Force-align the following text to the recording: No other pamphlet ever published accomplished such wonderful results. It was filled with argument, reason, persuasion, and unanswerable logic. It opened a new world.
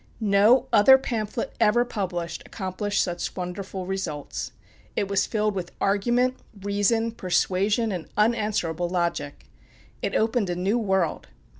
No 0.19 0.67
other 0.73 0.97
pamphlet 0.97 1.53
ever 1.59 1.85
published 1.85 2.41
accomplished 2.43 3.03
such 3.03 3.35
wonderful 3.35 3.85
results. 3.85 4.51
It 4.95 5.07
was 5.07 5.27
filled 5.27 5.53
with 5.53 5.73
argument, 5.79 6.37
reason, 6.63 7.11
persuasion, 7.11 7.91
and 7.91 8.07
unanswerable 8.17 8.89
logic. 8.89 9.45
It 10.01 10.15
opened 10.15 10.49
a 10.49 10.55
new 10.55 10.79
world. 10.79 11.27